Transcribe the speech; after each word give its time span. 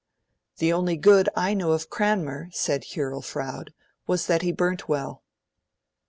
'The 0.57 0.73
only 0.73 0.97
good 0.97 1.29
I 1.35 1.53
know 1.53 1.73
of 1.73 1.91
Cranmer,' 1.91 2.49
said 2.53 2.85
Hurrell 2.95 3.21
Froude, 3.21 3.71
'was 4.07 4.25
that 4.25 4.41
he 4.41 4.51
burned 4.51 4.81
well.' 4.87 5.21